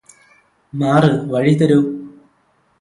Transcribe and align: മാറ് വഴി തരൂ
മാറ് 0.73 1.11
വഴി 1.31 1.53
തരൂ 1.53 1.79